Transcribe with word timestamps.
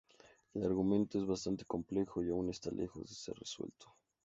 El 0.55 0.63
argumento 0.65 1.19
es 1.19 1.27
bastante 1.27 1.63
complejo 1.63 2.23
y 2.23 2.29
aún 2.31 2.49
está 2.49 2.71
lejos 2.71 3.07
de 3.07 3.13
ser 3.13 3.35
resuelto. 3.37 3.93